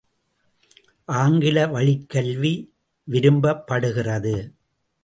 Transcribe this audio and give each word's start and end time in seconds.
ஆங்கில 1.05 1.67
வழிக் 1.67 2.09
கல்வி 2.09 2.73
விரும்பப்படுகிறது. 3.11 4.51